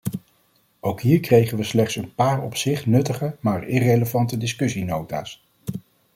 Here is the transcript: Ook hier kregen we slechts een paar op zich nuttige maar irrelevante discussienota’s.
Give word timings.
Ook 0.79 1.01
hier 1.01 1.19
kregen 1.19 1.57
we 1.57 1.63
slechts 1.63 1.95
een 1.95 2.15
paar 2.15 2.41
op 2.41 2.55
zich 2.55 2.85
nuttige 2.85 3.35
maar 3.39 3.67
irrelevante 3.67 4.37
discussienota’s. 4.37 5.43